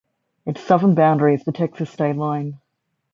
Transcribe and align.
Its 0.47 0.59
southern 0.61 0.95
boundary 0.95 1.35
is 1.35 1.43
the 1.45 1.51
Texas 1.51 1.91
state 1.91 2.15
line. 2.15 2.59